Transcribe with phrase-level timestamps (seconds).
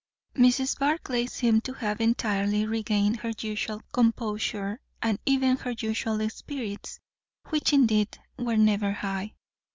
[0.33, 0.79] Mrs.
[0.79, 6.99] Barclay seemed to have entirely regained her usual composure and even her usual spirits,
[7.49, 9.35] which indeed were never high.